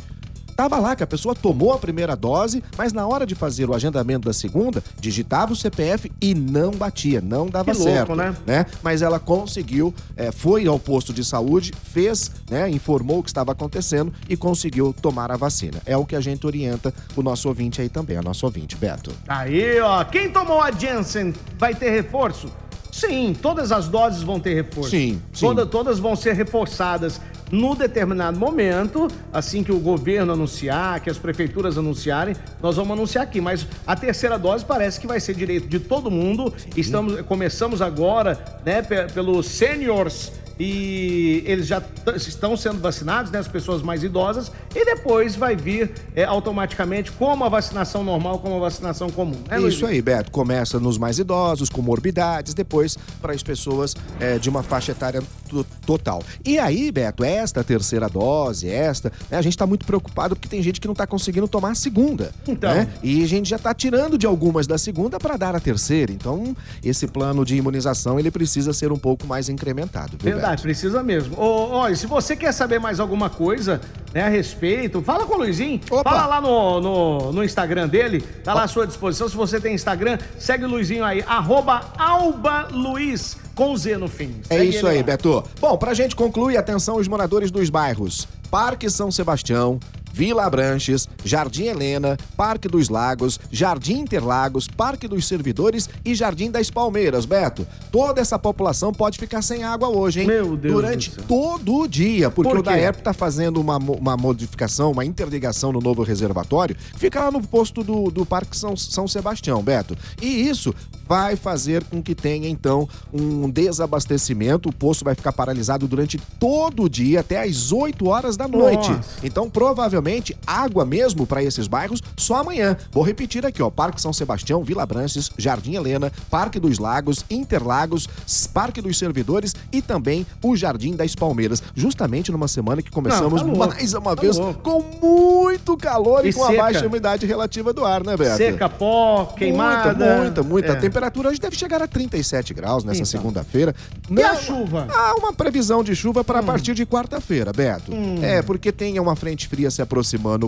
Tava 0.56 0.80
lá 0.80 0.96
que 0.96 1.04
a 1.04 1.08
pessoa 1.08 1.36
tomou 1.36 1.74
a 1.74 1.78
primeira 1.78 2.16
dose, 2.16 2.64
mas 2.78 2.94
na 2.94 3.06
hora 3.06 3.26
de 3.26 3.36
fazer 3.36 3.70
o 3.70 3.74
agendamento 3.74 4.26
da 4.26 4.34
segunda, 4.34 4.82
digitava 5.00 5.52
o 5.52 5.56
CPF 5.56 6.12
e 6.22 6.34
não 6.34 6.72
batia, 6.72 7.20
não 7.20 7.48
dava 7.48 7.72
Que 7.72 7.78
louco, 7.78 7.92
certo, 8.16 8.16
né? 8.46 8.66
Mas 8.82 9.02
ela 9.02 9.20
conseguiu, 9.20 9.94
é, 10.16 10.32
foi 10.32 10.66
ao 10.66 10.80
posto 10.80 11.14
de 11.14 11.26
saúde, 11.26 11.74
fez, 11.92 12.32
né, 12.50 12.70
informou 12.70 13.20
o 13.20 13.24
que 13.24 13.30
estava 13.30 13.52
acontecendo 13.52 14.14
e 14.30 14.38
conseguiu 14.38 14.94
tomar 15.02 15.30
a 15.32 15.36
vacina. 15.38 15.82
É 15.86 15.98
o 15.98 16.06
que 16.06 16.16
a 16.16 16.22
gente 16.22 16.46
orienta 16.48 16.94
o 17.16 17.22
nosso 17.22 17.48
ouvinte 17.50 17.82
aí 17.82 17.90
também, 17.90 18.16
a 18.18 18.22
nosso 18.22 18.46
ouvinte, 18.46 18.78
Beto. 18.78 19.12
Aí, 19.28 19.80
ó, 19.82 20.04
quem 20.06 20.30
tomou 20.32 20.62
a 20.62 20.72
Janssen 20.72 21.34
vai 21.58 21.76
ter 21.76 21.90
reforço? 21.90 22.50
Sim, 22.92 23.36
todas 23.42 23.74
as 23.74 23.90
doses 23.90 24.24
vão 24.24 24.40
ter 24.40 24.54
reforço. 24.54 24.92
Sim, 24.92 25.22
sim. 25.34 25.46
Toda- 25.46 25.66
todas 25.66 26.00
vão 26.00 26.16
ser 26.16 26.34
reforçadas 26.34 27.20
no 27.52 27.76
determinado 27.76 28.40
momento, 28.40 29.08
assim 29.32 29.64
que 29.64 29.72
o 29.72 29.80
governo 29.80 30.34
anunciar, 30.34 31.00
que 31.00 31.10
as 31.10 31.18
prefeituras 31.18 31.78
anunciarem, 31.78 32.36
nós 32.62 32.76
vamos 32.76 32.92
anunciar 32.94 33.24
aqui. 33.24 33.40
Mas 33.40 33.68
a 33.86 33.96
terceira 33.96 34.38
dose 34.38 34.66
parece 34.66 35.00
que 35.00 35.08
vai 35.08 35.20
ser 35.20 35.36
direito 35.36 35.68
de 35.68 35.80
todo 35.80 36.10
mundo. 36.10 36.54
Estamos, 36.76 37.22
começamos 37.22 37.82
agora, 37.82 38.38
né, 38.66 38.82
pe- 38.82 39.06
pelos 39.14 39.46
seniors 39.48 40.32
e 40.60 41.44
eles 41.46 41.68
já 41.68 41.82
estão 42.16 42.56
sendo 42.56 42.80
vacinados, 42.80 43.32
né, 43.32 43.40
as 43.40 43.48
pessoas 43.48 43.82
mais 43.82 44.04
idosas, 44.04 44.52
e 44.74 44.86
depois 44.86 45.36
vai 45.36 45.56
vir 45.56 45.92
é, 46.16 46.24
automaticamente 46.24 47.12
como 47.12 47.44
a 47.44 47.50
vacinação 47.50 48.04
normal, 48.04 48.40
como 48.40 48.56
a 48.58 48.60
vacinação 48.60 49.10
comum. 49.10 49.38
Luiz? 49.52 49.74
Isso 49.76 49.86
aí, 49.86 50.02
Beto. 50.02 50.32
Começa 50.32 50.80
nos 50.80 50.98
mais 50.98 51.20
idosos, 51.20 51.70
com 51.70 51.82
morbidades, 51.82 52.54
depois 52.54 52.98
para 53.22 53.34
as 53.34 53.44
pessoas 53.44 53.96
é, 54.20 54.38
de 54.40 54.50
uma 54.50 54.64
faixa 54.64 54.92
etária 54.92 55.22
to- 55.50 55.66
total. 55.86 56.22
E 56.44 56.58
aí, 56.58 56.92
Beto, 56.92 57.24
esta 57.24 57.64
terceira 57.64 58.08
dose, 58.10 58.70
esta, 58.70 59.12
né, 59.30 59.38
a 59.38 59.42
gente 59.42 59.58
tá 59.58 59.66
muito 59.68 59.86
preocupado 59.86 60.36
porque 60.36 60.48
tem 60.48 60.62
gente 60.62 60.80
que 60.80 60.88
não 60.88 60.96
tá 60.96 61.06
conseguindo 61.06 61.48
tomar 61.48 61.72
a 61.72 61.76
segunda. 61.76 62.32
Então. 62.48 62.74
né? 62.74 62.88
E 63.04 63.24
a 63.24 63.28
gente 63.28 63.50
já 63.50 63.60
tá 63.60 63.74
tirando 63.74 64.18
de 64.18 64.26
algumas 64.26 64.68
da 64.68 64.78
segunda 64.78 65.20
para 65.20 65.38
dar 65.38 65.56
a 65.56 65.60
terceira. 65.60 66.12
Então, 66.12 66.56
esse 66.84 67.08
plano 67.08 67.44
de 67.46 67.56
imunização, 67.56 68.20
ele 68.20 68.32
precisa 68.32 68.74
ser 68.74 68.92
um 68.92 68.98
pouco 68.98 69.26
mais 69.28 69.50
incrementado, 69.50 70.18
viu, 70.22 70.34
Verdade, 70.34 70.45
precisa 70.62 71.02
mesmo. 71.02 71.40
Ô, 71.40 71.70
Olha, 71.72 71.96
se 71.96 72.08
você 72.08 72.36
quer 72.36 72.52
saber 72.52 72.80
mais 72.80 73.00
alguma 73.00 73.30
coisa 73.30 73.82
né, 74.14 74.22
a 74.24 74.30
respeito, 74.30 75.02
fala 75.02 75.26
com 75.26 75.36
o 75.36 75.38
Luizinho. 75.38 75.80
Opa. 75.90 76.10
Fala 76.10 76.26
lá 76.26 76.42
no, 76.42 76.80
no, 76.80 77.32
no 77.34 77.44
Instagram 77.44 77.88
dele, 77.88 78.22
tá 78.44 78.54
lá 78.54 78.64
à 78.64 78.68
sua 78.68 78.86
disposição. 78.88 79.28
Se 79.28 79.36
você 79.36 79.60
tem 79.60 79.76
Instagram, 79.76 80.18
segue 80.38 80.66
o 80.66 80.68
Luizinho 80.70 81.04
aí, 81.04 81.24
arroba 81.28 81.82
Alba 81.98 82.68
Luiz, 82.72 83.38
com 83.54 83.76
Z 83.76 83.98
no 83.98 84.08
fim. 84.08 84.36
É 84.50 84.58
Segue 84.58 84.70
isso 84.70 84.88
ele 84.88 84.90
aí, 84.90 84.98
lá. 84.98 85.04
Beto. 85.04 85.44
Bom, 85.60 85.78
pra 85.78 85.94
gente 85.94 86.16
concluir, 86.16 86.58
atenção 86.58 86.98
os 86.98 87.08
moradores 87.08 87.52
dos 87.52 87.70
bairros 87.70 88.28
Parque 88.50 88.90
São 88.90 89.12
Sebastião, 89.12 89.80
Vila 90.16 90.46
Abranches, 90.46 91.10
Jardim 91.26 91.66
Helena, 91.66 92.16
Parque 92.38 92.70
dos 92.70 92.88
Lagos, 92.88 93.38
Jardim 93.52 94.00
Interlagos, 94.00 94.66
Parque 94.66 95.10
dos 95.10 95.28
Servidores 95.28 95.90
e 96.06 96.16
Jardim 96.16 96.50
das 96.50 96.72
Palmeiras, 96.72 97.26
Beto. 97.26 97.68
Toda 97.92 98.22
essa 98.22 98.40
população 98.40 98.94
pode 98.94 99.20
ficar 99.20 99.42
sem 99.42 99.66
água 99.66 99.90
hoje, 99.90 100.22
hein? 100.22 100.28
Meu 100.28 100.56
Deus 100.56 100.74
Durante 100.74 101.10
do 101.10 101.16
céu. 101.16 101.24
todo 101.28 101.80
o 101.80 101.86
dia, 101.86 102.32
porque 102.32 102.50
Por 102.50 102.60
o 102.60 102.64
quê? 102.64 102.70
DAERP 102.70 103.02
tá 103.02 103.12
fazendo 103.12 103.60
uma, 103.60 103.76
uma 103.76 104.16
modificação, 104.16 104.90
uma 104.94 105.04
interligação 105.04 105.74
no 105.74 105.82
novo 105.82 106.02
reservatório, 106.02 106.78
que 106.94 106.98
fica 106.98 107.20
lá 107.20 107.30
no 107.30 107.46
posto 107.46 107.84
do, 107.84 108.10
do 108.10 108.26
Parque 108.26 108.58
São, 108.58 108.78
São 108.78 109.10
Sebastião, 109.10 109.62
Beto. 109.62 109.98
E 110.22 110.48
isso 110.48 110.74
vai 111.06 111.36
fazer 111.36 111.84
com 111.84 112.02
que 112.02 112.16
tenha, 112.16 112.48
então, 112.48 112.88
um 113.14 113.50
desabastecimento. 113.50 114.70
O 114.70 114.74
poço 114.74 115.04
vai 115.04 115.14
ficar 115.14 115.34
paralisado 115.34 115.88
durante 115.90 116.18
todo 116.40 116.84
o 116.84 116.90
dia, 116.90 117.20
até 117.20 117.44
às 117.44 117.74
8 117.74 118.08
horas 118.08 118.38
da 118.38 118.48
noite. 118.48 118.90
Nossa. 118.90 119.10
Então, 119.22 119.50
provavelmente, 119.50 120.05
água 120.46 120.86
mesmo 120.86 121.26
para 121.26 121.44
esses 121.44 121.68
bairros 121.68 122.02
só 122.18 122.36
amanhã. 122.36 122.78
Vou 122.92 123.04
repetir 123.04 123.46
aqui, 123.46 123.62
ó. 123.62 123.70
Parque 123.70 124.02
São 124.02 124.14
Sebastião, 124.14 124.64
Vila 124.64 124.86
Branches, 124.86 125.32
Jardim 125.38 125.76
Helena, 125.76 126.12
Parque 126.30 126.60
dos 126.60 126.78
Lagos, 126.80 127.26
Interlagos, 127.30 128.08
Parque 128.54 128.82
dos 128.82 128.98
Servidores 128.98 129.56
e 129.72 129.82
também 129.82 130.26
o 130.44 130.56
Jardim 130.56 130.96
das 130.96 131.16
Palmeiras. 131.16 131.62
Justamente 131.76 132.32
numa 132.32 132.48
semana 132.48 132.82
que 132.82 132.92
começamos 132.92 133.42
Não, 133.42 133.50
tá 133.52 133.58
louco, 133.58 133.76
mais 133.76 133.94
uma 133.94 134.16
tá 134.16 134.22
vez 134.22 134.38
louco. 134.38 134.60
com 134.62 134.82
muito 135.06 135.76
calor 135.78 136.26
e, 136.26 136.30
E 136.30 136.34
com 136.34 136.44
a 136.44 136.52
baixa 136.54 136.86
umidade 136.88 137.26
relativa 137.26 137.74
do 137.74 137.84
ar, 137.86 138.04
né, 138.04 138.16
Beto? 138.16 138.38
Seca, 138.38 138.70
pó, 138.70 139.26
queimada. 139.38 139.94
Muita, 139.94 140.18
muita, 140.22 140.44
muita. 140.44 140.68
É. 140.70 140.72
A 140.72 140.80
temperatura 140.80 141.30
hoje 141.30 141.40
deve 141.40 141.56
chegar 141.56 141.82
a 141.82 141.88
37 141.88 142.54
graus 142.54 142.84
nessa 142.84 143.00
Então. 143.00 143.06
segunda-feira. 143.06 143.76
E 144.10 144.22
a 144.22 144.36
chuva? 144.36 144.84
Hum. 144.90 144.94
Há 144.94 145.16
uma 145.16 145.34
previsão 145.34 145.84
de 145.84 145.96
chuva 145.96 146.24
para 146.24 146.40
a 146.40 146.44
partir 146.44 146.74
de 146.74 146.86
quarta-feira, 146.86 147.52
Beto. 147.52 147.92
É, 148.22 148.42
porque 148.42 148.72
tem 148.72 149.00
uma 149.00 149.16
frente 149.16 149.48
fria 149.48 149.70
se 149.72 149.82
aproximando 149.82 149.95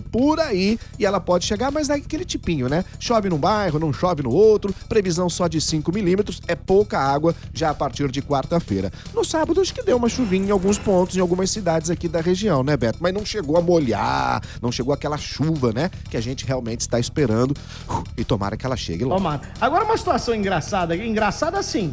por 0.01 0.39
aí 0.39 0.80
e 0.98 1.06
ela 1.06 1.20
pode 1.20 1.46
chegar, 1.46 1.72
mas 1.72 1.89
é 1.89 1.94
aquele 1.94 2.25
tipinho, 2.25 2.68
né? 2.68 2.84
Chove 3.00 3.30
num 3.30 3.38
bairro, 3.38 3.80
não 3.80 3.94
chove 3.94 4.24
no 4.24 4.32
outro, 4.32 4.74
previsão 4.89 5.30
só 5.30 5.48
de 5.48 5.62
5 5.62 5.92
milímetros, 5.94 6.42
é 6.48 6.56
pouca 6.56 7.00
água 7.00 7.36
já 7.54 7.70
a 7.70 7.74
partir 7.74 8.10
de 8.12 8.22
quarta-feira. 8.22 8.92
No 9.13 9.24
sábado, 9.24 9.62
acho 9.62 9.74
que 9.74 9.84
deu 9.84 9.98
uma 9.98 10.10
chuvinha 10.10 10.48
em 10.48 10.51
alguns 10.51 10.77
pontos, 10.77 11.16
em 11.16 11.20
algumas 11.20 11.50
cidades 11.51 11.89
aqui 11.89 12.08
da 12.08 12.22
região, 12.22 12.63
né, 12.63 12.75
Beto? 12.75 13.00
Mas 13.01 13.13
não 13.13 13.25
chegou 13.25 13.58
a 13.58 13.62
molhar, 13.62 14.42
não 14.62 14.72
chegou 14.72 14.94
aquela 14.94 15.18
chuva, 15.18 15.72
né? 15.72 15.89
Que 16.10 16.18
a 16.18 16.22
gente 16.22 16.46
realmente 16.46 16.82
está 16.82 17.00
esperando. 17.00 17.51
Uh, 17.89 18.04
E 18.18 18.24
tomara 18.24 18.58
que 18.58 18.66
ela 18.66 18.75
chegue 18.75 19.04
logo. 19.04 19.18
Tomara. 19.18 19.42
Agora 19.60 19.84
uma 19.86 19.98
situação 19.98 20.34
engraçada, 20.34 20.96
engraçada 20.96 21.58
assim, 21.60 21.92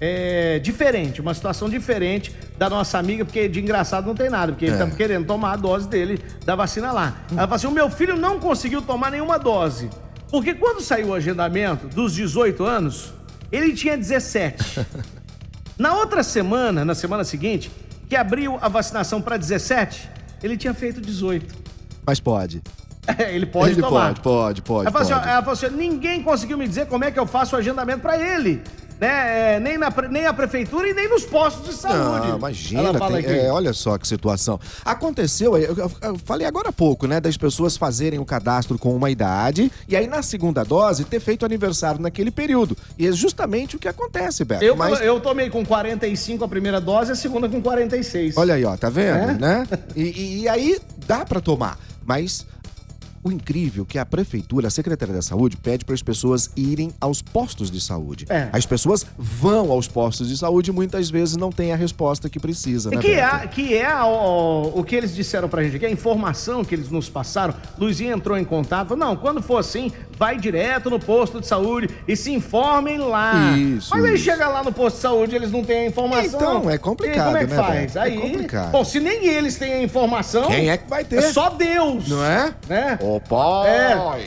é 0.00 0.58
diferente, 0.58 1.20
uma 1.20 1.32
situação 1.34 1.68
diferente 1.68 2.34
da 2.58 2.68
nossa 2.68 2.98
amiga, 2.98 3.24
porque 3.24 3.48
de 3.48 3.60
engraçado 3.60 4.06
não 4.06 4.14
tem 4.14 4.28
nada, 4.30 4.52
porque 4.52 4.66
ele 4.66 4.74
É. 4.74 4.78
tá 4.78 4.86
querendo 4.90 5.26
tomar 5.26 5.52
a 5.52 5.56
dose 5.56 5.88
dele 5.88 6.22
da 6.44 6.54
vacina 6.54 6.92
lá. 6.92 7.16
Ela 7.30 7.42
fala 7.42 7.54
assim, 7.56 7.66
o 7.66 7.70
meu 7.70 7.88
filho 7.90 8.16
não 8.16 8.38
conseguiu 8.38 8.82
tomar 8.82 9.10
nenhuma 9.10 9.38
dose, 9.38 9.88
porque 10.30 10.54
quando 10.54 10.80
saiu 10.82 11.08
o 11.08 11.14
agendamento 11.14 11.86
dos 11.88 12.12
18 12.14 12.64
anos, 12.64 13.12
ele 13.50 13.72
tinha 13.72 13.96
17. 13.96 14.80
Na 15.78 15.94
outra 15.94 16.22
semana, 16.22 16.84
na 16.86 16.94
semana 16.94 17.22
seguinte, 17.22 17.70
que 18.08 18.16
abriu 18.16 18.58
a 18.62 18.68
vacinação 18.68 19.20
para 19.20 19.36
17, 19.36 20.08
ele 20.42 20.56
tinha 20.56 20.72
feito 20.72 21.00
18. 21.02 21.54
Mas 22.06 22.20
pode. 22.20 22.62
É, 23.18 23.32
ele 23.36 23.46
pode 23.46 23.74
Ele 23.74 23.80
tomar. 23.82 24.14
pode, 24.14 24.20
pode, 24.20 24.62
pode. 24.62 24.80
Ela 24.88 24.90
falou, 24.90 25.04
assim, 25.06 25.14
pode. 25.14 25.28
ela 25.28 25.40
falou 25.40 25.52
assim, 25.52 25.68
ninguém 25.76 26.24
conseguiu 26.24 26.58
me 26.58 26.66
dizer 26.66 26.86
como 26.86 27.04
é 27.04 27.10
que 27.12 27.20
eu 27.20 27.24
faço 27.24 27.54
o 27.54 27.58
agendamento 27.60 28.00
pra 28.00 28.18
ele. 28.18 28.60
Né? 29.00 29.56
É, 29.56 29.60
nem, 29.60 29.76
na, 29.76 29.92
nem 30.10 30.26
a 30.26 30.32
prefeitura 30.32 30.88
e 30.88 30.94
nem 30.94 31.08
nos 31.08 31.24
postos 31.24 31.66
de 31.74 31.74
saúde. 31.80 32.28
Não, 32.28 32.38
imagina, 32.38 32.92
tem- 32.98 33.24
é, 33.40 33.52
olha 33.52 33.72
só 33.74 33.98
que 33.98 34.08
situação. 34.08 34.58
Aconteceu, 34.84 35.56
eu, 35.58 35.74
eu- 35.76 35.92
eu 36.02 36.18
falei 36.24 36.46
agora 36.46 36.70
há 36.70 36.72
pouco, 36.72 37.06
né, 37.06 37.20
das 37.20 37.36
pessoas 37.36 37.76
fazerem 37.76 38.18
o 38.18 38.24
cadastro 38.24 38.78
com 38.78 38.96
uma 38.96 39.10
idade 39.10 39.70
e 39.86 39.94
aí 39.94 40.06
na 40.06 40.22
segunda 40.22 40.64
dose 40.64 41.04
ter 41.04 41.20
feito 41.20 41.44
aniversário 41.44 42.00
naquele 42.00 42.30
período. 42.30 42.76
E 42.98 43.06
é 43.06 43.12
justamente 43.12 43.76
o 43.76 43.78
que 43.78 43.86
acontece, 43.88 44.44
Beto. 44.44 44.64
Eu, 44.64 44.74
Mas, 44.76 45.00
eu 45.00 45.20
tomei 45.20 45.50
com 45.50 45.64
45 45.64 46.44
a 46.44 46.48
primeira 46.48 46.80
dose 46.80 47.10
e 47.10 47.12
a 47.12 47.16
segunda 47.16 47.48
com 47.48 47.60
46. 47.60 48.36
olha 48.36 48.54
aí, 48.54 48.64
ó, 48.64 48.76
tá 48.76 48.88
vendo, 48.88 49.30
É? 49.30 49.34
né? 49.34 49.68
E, 49.94 50.02
e- 50.02 50.40
e 50.42 50.48
aí 50.48 50.78
dá 51.06 51.24
pra 51.24 51.40
tomar, 51.40 51.78
mas 52.04 52.46
o 53.26 53.32
incrível 53.32 53.84
é 53.88 53.92
que 53.92 53.98
a 53.98 54.06
prefeitura, 54.06 54.68
a 54.68 54.70
Secretaria 54.70 55.14
da 55.14 55.22
Saúde, 55.22 55.56
pede 55.56 55.84
para 55.84 55.94
as 55.94 56.02
pessoas 56.02 56.50
irem 56.56 56.92
aos 57.00 57.20
postos 57.20 57.70
de 57.70 57.80
saúde. 57.80 58.26
É. 58.28 58.48
As 58.52 58.64
pessoas 58.64 59.04
vão 59.18 59.70
aos 59.70 59.88
postos 59.88 60.28
de 60.28 60.36
saúde 60.36 60.70
e 60.70 60.72
muitas 60.72 61.10
vezes 61.10 61.36
não 61.36 61.50
têm 61.50 61.72
a 61.72 61.76
resposta 61.76 62.28
que 62.28 62.38
precisa, 62.38 62.90
né, 62.90 62.98
que 62.98 63.08
Beto? 63.08 63.36
é, 63.36 63.46
que 63.48 63.76
é 63.76 64.02
o, 64.02 64.72
o 64.76 64.84
que 64.84 64.94
eles 64.94 65.14
disseram 65.14 65.48
pra 65.48 65.62
gente 65.62 65.76
aqui, 65.76 65.86
a 65.86 65.90
informação 65.90 66.64
que 66.64 66.74
eles 66.74 66.88
nos 66.88 67.08
passaram. 67.08 67.54
Luizinho 67.78 68.14
entrou 68.14 68.38
em 68.38 68.44
contato, 68.44 68.94
não, 68.94 69.16
quando 69.16 69.42
for 69.42 69.58
assim, 69.58 69.90
vai 70.18 70.36
direto 70.38 70.88
no 70.90 70.98
posto 70.98 71.40
de 71.40 71.46
saúde 71.46 71.90
e 72.08 72.16
se 72.16 72.32
informem 72.32 72.98
lá. 72.98 73.56
Isso, 73.56 73.90
Mas 73.94 74.04
aí 74.04 74.14
isso. 74.14 74.24
chega 74.24 74.48
lá 74.48 74.62
no 74.62 74.72
posto 74.72 74.96
de 74.96 75.02
saúde 75.02 75.36
eles 75.36 75.50
não 75.50 75.62
têm 75.62 75.80
a 75.80 75.86
informação. 75.86 76.40
Então, 76.40 76.70
é 76.70 76.74
E 76.74 76.78
complicado, 76.78 77.24
como 77.26 77.36
é 77.36 77.44
que 77.44 77.50
né, 77.50 77.56
faz? 77.56 77.96
É 77.96 78.00
Aí, 78.00 78.18
complicado. 78.18 78.70
bom, 78.72 78.84
se 78.84 79.00
nem 79.00 79.26
eles 79.26 79.56
têm 79.56 79.72
a 79.74 79.82
informação... 79.82 80.46
Quem 80.46 80.70
é 80.70 80.76
que 80.76 80.88
vai 80.88 81.04
ter? 81.04 81.16
É 81.18 81.22
só 81.32 81.50
Deus. 81.50 82.08
Não 82.08 82.24
é? 82.24 82.54
Né? 82.68 82.98
Ô, 83.00 83.20
pai! 83.20 83.70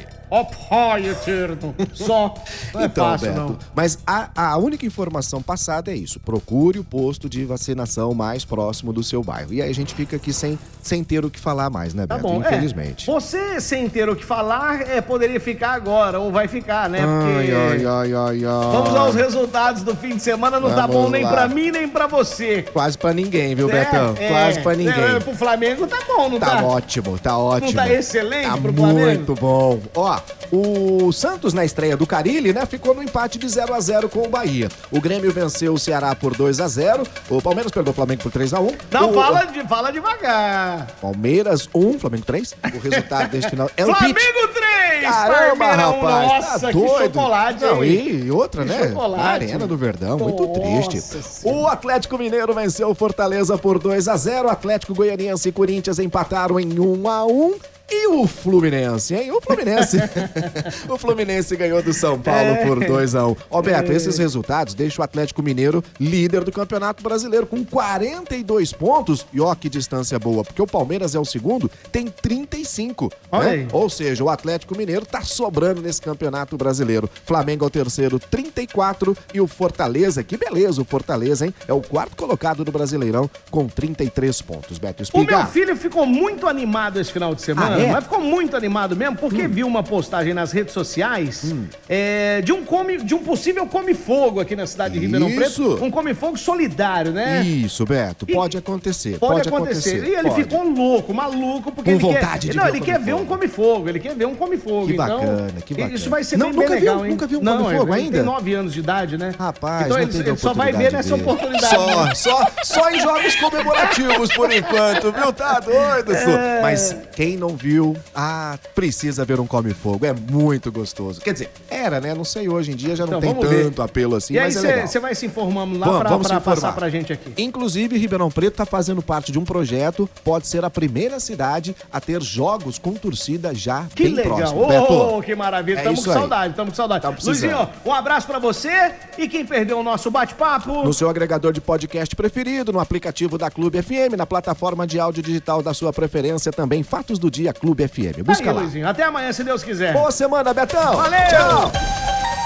É. 0.05 0.18
Pai 0.29 1.07
eterno. 1.07 1.73
Só. 1.93 2.33
Não 2.73 2.81
é 2.81 2.85
então, 2.85 3.05
fácil, 3.05 3.27
Beto, 3.29 3.39
não. 3.39 3.57
mas 3.75 3.97
a, 4.05 4.29
a 4.35 4.57
única 4.57 4.85
informação 4.85 5.41
passada 5.41 5.91
é 5.91 5.95
isso. 5.95 6.19
Procure 6.19 6.77
o 6.79 6.83
posto 6.83 7.27
de 7.29 7.43
vacinação 7.45 8.13
mais 8.13 8.45
próximo 8.45 8.93
do 8.93 9.03
seu 9.03 9.23
bairro. 9.23 9.53
E 9.53 9.61
aí 9.61 9.69
a 9.69 9.73
gente 9.73 9.93
fica 9.95 10.15
aqui 10.17 10.31
sem, 10.31 10.57
sem 10.83 11.03
ter 11.03 11.25
o 11.25 11.29
que 11.29 11.39
falar 11.39 11.69
mais, 11.69 11.93
né, 11.93 12.05
Tá 12.05 12.15
Beto? 12.15 12.27
bom, 12.27 12.39
Infelizmente. 12.39 13.09
É, 13.09 13.13
você, 13.13 13.59
sem 13.59 13.89
ter 13.89 14.07
o 14.09 14.15
que 14.15 14.23
falar, 14.23 14.81
é, 14.81 15.01
poderia 15.01 15.39
ficar 15.39 15.71
agora, 15.73 16.19
ou 16.19 16.31
vai 16.31 16.47
ficar, 16.47 16.87
né? 16.89 16.99
Porque. 16.99 17.51
Ai, 17.51 17.85
ai, 18.13 18.13
ai. 18.13 18.39
Vamos 18.71 18.95
aos 18.95 19.15
resultados 19.15 19.81
do 19.83 19.95
fim 19.95 20.15
de 20.15 20.21
semana, 20.21 20.59
não 20.59 20.73
tá 20.73 20.87
bom 20.87 21.09
nem 21.09 21.23
lá. 21.23 21.31
pra 21.31 21.47
mim, 21.47 21.71
nem 21.71 21.87
pra 21.87 22.05
você. 22.07 22.61
Quase 22.71 22.97
pra 22.97 23.13
ninguém, 23.13 23.55
viu, 23.55 23.69
É, 23.69 23.85
Betão? 23.85 24.13
é. 24.17 24.27
Quase 24.29 24.59
pra 24.61 24.75
ninguém. 24.75 24.93
É, 24.93 25.19
pro 25.19 25.33
Flamengo 25.35 25.87
tá 25.87 25.97
bom, 26.07 26.29
não 26.29 26.39
tá? 26.39 26.57
Tá 26.57 26.63
ótimo, 26.63 27.17
tá 27.17 27.37
ótimo. 27.37 27.73
tá 27.73 27.89
excelente 27.91 28.47
tá 28.47 28.57
pro 28.57 28.73
Flamengo? 28.73 28.99
muito 28.99 29.35
bom. 29.35 29.79
Ó, 29.95 30.18
o 30.51 31.11
Santos 31.11 31.53
na 31.53 31.63
estreia 31.63 31.95
do 31.95 32.07
Carilli, 32.07 32.51
né, 32.53 32.65
ficou 32.65 32.93
no 32.95 33.03
empate 33.03 33.37
de 33.37 33.47
0 33.47 33.73
a 33.73 33.79
0 33.79 34.09
com 34.09 34.23
o 34.23 34.29
Bahia. 34.29 34.67
O 34.91 34.99
Grêmio 34.99 35.31
venceu 35.31 35.73
o 35.73 35.79
Ceará 35.79 36.15
por 36.15 36.35
2 36.35 36.59
a 36.59 36.67
0 36.67 37.03
O 37.29 37.41
Palmeiras 37.41 37.71
perdeu 37.71 37.91
o 37.91 37.95
Flamengo 37.95 38.23
por 38.23 38.31
3 38.31 38.53
a 38.53 38.59
1 38.59 38.71
Não, 38.91 39.11
o, 39.11 39.13
fala, 39.13 39.45
de, 39.45 39.67
fala 39.67 39.91
devagar. 39.91 40.87
Palmeiras 41.01 41.69
1, 41.73 41.99
Flamengo 41.99 42.25
3. 42.25 42.55
O 42.73 42.79
resultado 42.79 43.29
deste 43.29 43.49
final 43.49 43.69
é 43.77 43.83
o 43.85 43.87
pitch. 43.87 43.97
Flamengo 43.99 44.47
3! 44.53 45.01
Caramba, 45.03 45.65
Palmeirão, 45.65 46.01
rapaz, 46.01 46.27
Nossa, 46.31 46.59
tá 46.59 46.67
que 46.67 46.73
doido. 46.73 47.13
chocolate, 47.13 47.63
Não, 47.63 47.83
e 47.83 48.31
outra, 48.31 48.63
Que 48.63 48.69
né? 48.69 48.87
chocolate. 48.89 49.23
Na 49.23 49.29
Arena 49.29 49.67
do 49.67 49.77
Verdão, 49.77 50.17
muito 50.17 50.43
Nossa 50.45 50.59
triste. 50.89 51.01
Senhora. 51.01 51.59
O 51.61 51.67
Atlético 51.67 52.17
Mineiro 52.17 52.53
venceu 52.53 52.89
o 52.89 52.95
Fortaleza 52.95 53.57
por 53.57 53.79
2 53.79 54.07
a 54.07 54.17
0 54.17 54.47
O 54.47 54.51
Atlético 54.51 54.93
Goianiense 54.93 55.49
e 55.49 55.51
Corinthians 55.51 55.99
empataram 55.99 56.59
em 56.59 56.79
1 56.79 57.07
a 57.07 57.25
1 57.25 57.53
E 57.91 58.07
o 58.07 58.27
Fluminense, 58.27 59.15
hein? 59.15 59.31
O 59.31 59.41
Fluminense. 59.41 59.97
o 60.89 60.97
Fluminense 60.97 61.55
ganhou 61.55 61.81
do 61.81 61.93
São 61.93 62.19
Paulo 62.19 62.39
É. 62.51 62.65
por 62.65 62.79
2 62.85 63.15
a 63.15 63.25
1 63.27 63.35
Ó, 63.49 63.61
Beto, 63.61 63.91
esses 63.91 64.17
resultados 64.17 64.73
deixam 64.73 65.01
o 65.01 65.05
Atlético 65.05 65.41
Mineiro 65.41 65.83
líder 65.99 66.43
do 66.43 66.51
Campeonato 66.51 67.01
Brasileiro 67.03 67.45
com 67.47 67.63
42 67.65 68.73
pontos. 68.73 69.25
E 69.33 69.39
ó, 69.41 69.53
que 69.55 69.69
distância 69.69 70.17
boa, 70.19 70.43
porque 70.43 70.61
o 70.61 70.67
Palmeiras 70.67 71.15
é 71.15 71.19
o 71.19 71.25
segundo, 71.25 71.69
tem 71.91 72.07
35. 72.07 73.11
Olha 73.31 73.43
né? 73.45 73.51
aí. 73.51 73.67
Ou 73.71 73.89
seja, 73.89 74.23
o 74.23 74.29
Atlético 74.29 74.77
Mineiro 74.77 75.05
tá 75.05 75.21
sobrando 75.21 75.81
nesse 75.81 76.01
Campeonato 76.01 76.57
Brasileiro. 76.57 77.09
Flamengo 77.25 77.63
é 77.65 77.67
o 77.67 77.69
terceiro, 77.69 78.19
34. 78.19 79.17
E 79.33 79.41
o 79.41 79.47
Fortaleza, 79.47 80.23
que 80.23 80.37
beleza 80.37 80.81
o 80.81 80.85
Fortaleza, 80.85 81.45
hein? 81.45 81.53
É 81.67 81.73
o 81.73 81.81
quarto 81.81 82.15
colocado 82.15 82.63
do 82.63 82.71
Brasileirão 82.71 83.29
com 83.49 83.67
33 83.67 84.41
pontos. 84.41 84.77
Beto 84.77 85.03
O 85.13 85.17
meu 85.19 85.23
Espiga. 85.25 85.45
filho 85.47 85.75
ficou 85.75 86.05
muito 86.05 86.47
animado 86.47 86.99
esse 86.99 87.11
final 87.11 87.33
de 87.33 87.41
semana, 87.41 87.75
Ah, 87.75 87.78
é? 87.83 87.91
mas 87.91 88.03
ficou 88.03 88.21
muito 88.21 88.55
animado 88.55 88.95
mesmo, 88.95 89.15
porque 89.17 89.47
viu 89.47 89.67
uma 89.67 89.83
postagem 89.83 90.33
nas 90.33 90.51
redes 90.51 90.73
sociais 90.73 91.51
Hum. 91.51 91.65
é, 91.87 92.41
de, 92.41 92.51
um 92.51 92.63
come, 92.63 92.97
de 92.97 93.13
um 93.15 93.19
possível 93.19 93.65
come-fogo 93.65 94.39
aqui 94.39 94.55
na 94.55 94.65
cidade 94.67 94.93
de 94.95 94.99
Ribeirão 94.99 95.29
Isso. 95.29 95.63
Preto. 95.63 95.83
Um 95.83 95.91
come-fogo 95.91 96.37
solidário, 96.37 97.11
né? 97.11 97.41
Isso, 97.43 97.85
Beto, 97.85 98.25
E- 98.27 98.33
pode 98.33 98.57
acontecer. 98.57 99.17
Pode, 99.19 99.47
acontecer. 99.47 100.03
E 100.03 100.13
ele 100.15 100.29
pode. 100.29 100.43
ficou 100.43 100.63
louco, 100.63 101.13
maluco, 101.13 101.71
porque 101.71 101.91
Com 101.91 101.97
ele 101.97 101.99
vontade 102.13 102.47
quer. 102.47 102.51
de 102.53 102.57
não, 102.57 102.63
ver 102.65 102.69
ele 102.71 102.81
quer 102.81 102.99
ver 102.99 103.13
um 103.15 103.25
come-fogo, 103.25 103.89
ele 103.89 103.99
quer 103.99 104.15
ver 104.15 104.25
um 104.25 104.35
come-fogo. 104.35 104.87
Que 104.87 104.93
então, 104.93 105.19
bacana, 105.19 105.53
que 105.65 105.73
bacana. 105.73 105.93
Isso 105.95 106.09
vai 106.09 106.23
ser 106.23 106.37
Não, 106.37 106.47
bem, 106.47 106.55
nunca 106.55 106.69
bem 106.69 106.79
viu? 106.79 106.89
legal, 106.91 107.05
hein? 107.05 107.11
Nunca 107.11 107.27
viu 107.27 107.39
um 107.39 107.43
come-fogo 107.45 107.93
ele 107.95 108.01
ainda? 108.03 108.17
tem 108.17 108.23
9 108.25 108.53
anos 108.53 108.73
de 108.73 108.79
idade, 108.79 109.17
né? 109.17 109.33
Rapaz, 109.37 109.85
então 109.85 109.99
ele, 109.99 110.17
ele 110.17 110.37
só 110.37 110.53
vai 110.53 110.71
ver 110.73 110.91
nessa 110.91 111.15
oportunidade. 111.15 111.67
Só, 111.75 112.13
só, 112.15 112.47
só 112.63 112.89
em 112.91 112.99
jogos 112.99 113.35
comemorativos 113.35 114.31
por 114.33 114.51
enquanto, 114.51 115.11
viu? 115.11 115.31
Tá 115.33 115.59
doido? 115.59 116.13
É. 116.13 116.61
Mas 116.61 116.95
quem 117.15 117.37
não 117.37 117.49
viu, 117.49 117.68
ah, 118.15 118.57
precisa 118.75 119.23
ver 119.25 119.39
um 119.39 119.47
Come 119.47 119.73
Fogo. 119.73 120.05
É 120.05 120.13
muito 120.13 120.71
gostoso. 120.71 121.21
Quer 121.21 121.33
dizer, 121.33 121.49
era, 121.69 121.99
né? 121.99 122.13
Não 122.13 122.23
sei, 122.23 122.47
hoje 122.49 122.71
em 122.71 122.75
dia 122.75 122.95
já 122.95 123.05
não 123.05 123.17
Então, 123.17 123.21
tem 123.21 123.33
vamos 123.33 123.49
ver. 123.49 123.63
tanto 123.65 123.81
apelo 123.81 124.15
assim, 124.15 124.33
E 124.33 124.39
aí 124.39 124.45
mas 124.45 124.55
é 124.57 124.61
legal. 124.61 124.87
você 124.87 124.99
vai 124.99 125.15
se 125.15 125.25
informando 125.25 125.77
lá 125.77 125.85
Vamos, 125.87 125.99
pra, 126.01 126.09
vamos 126.09 126.27
pra 126.27 126.37
informar. 126.37 126.55
passar 126.55 126.73
pra 126.73 126.89
gente 126.89 127.13
aqui. 127.13 127.33
Inclusive, 127.41 127.97
Ribeirão 127.97 128.29
Preto 128.31 128.53
está 128.53 128.65
fazendo 128.65 129.01
parte 129.01 129.31
de 129.31 129.39
um 129.39 129.45
projeto, 129.45 130.09
pode 130.23 130.47
ser 130.47 130.63
a 130.63 130.69
primeira 130.69 131.19
cidade 131.19 131.75
a 131.91 131.99
ter 131.99 132.21
jogos 132.21 132.77
com 132.77 132.93
torcida 132.93 133.53
já 133.53 133.85
Que 133.95 134.03
bem 134.03 134.13
legal. 134.13 134.37
próximo. 134.37 134.67
Beto, 134.67 135.21
que 135.23 135.35
maravilha. 135.35 135.79
é 135.79 135.83
tamo 135.83 136.01
com 136.03 136.09
aí. 136.09 136.17
saudade, 136.17 136.53
tamo 136.55 136.71
com 136.71 136.75
saudade. 136.75 137.01
Tá 137.01 137.11
precisando. 137.11 137.39
Luizinho, 137.41 137.69
um 137.85 137.93
abraço 137.93 138.27
pra 138.27 138.39
você 138.39 138.91
e 139.17 139.27
quem 139.27 139.45
perdeu 139.45 139.79
o 139.79 139.83
nosso 139.83 140.09
bate-papo. 140.11 140.83
No 140.83 140.93
seu 140.93 141.09
agregador 141.09 141.51
de 141.53 141.61
podcast 141.61 142.15
preferido, 142.15 142.71
no 142.71 142.79
aplicativo 142.79 143.37
da 143.37 143.49
Clube 143.49 143.81
FM, 143.81 144.15
na 144.17 144.25
plataforma 144.25 144.85
de 144.87 144.99
áudio 144.99 145.21
digital 145.23 145.61
da 145.61 145.73
sua 145.73 145.91
preferência, 145.93 146.51
também 146.51 146.83
Fatos 146.83 147.17
do 147.19 147.29
Dia 147.29 147.53
Clube 147.59 147.87
FM. 147.87 148.23
Busca 148.23 148.49
Aí, 148.49 148.55
lá. 148.55 148.61
Luizinho. 148.61 148.87
Até 148.87 149.03
amanhã, 149.03 149.31
se 149.31 149.43
Deus 149.43 149.63
quiser. 149.63 149.93
Boa 149.93 150.11
semana, 150.11 150.53
Betão! 150.53 150.95
Valeu! 150.97 151.19
Tchau! 151.29 151.71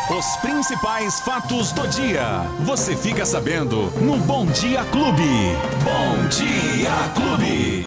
Os 0.10 0.36
principais 0.38 1.22
fatos 1.22 1.72
do 1.72 1.88
dia. 1.88 2.42
Você 2.62 2.96
fica 2.96 3.26
sabendo 3.26 3.84
no 4.02 4.18
Bom 4.18 4.46
Dia 4.48 4.84
Clube. 4.92 5.24
Bom 5.84 6.28
Dia 6.28 6.92
Clube. 7.16 7.82